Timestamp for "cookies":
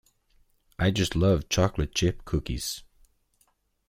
2.25-2.81